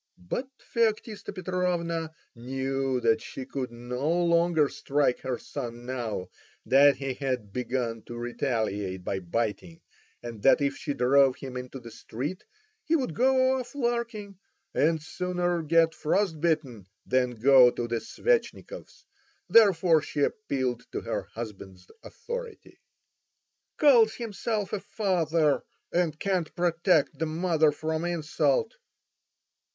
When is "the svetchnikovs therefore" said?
17.87-20.01